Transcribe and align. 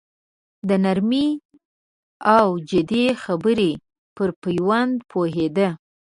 د 0.67 0.69
نرمې 0.83 1.27
او 2.35 2.47
جدي 2.69 3.05
خبرې 3.23 3.71
پر 4.15 4.29
پېوند 4.41 4.95
پوهېده. 5.11 5.67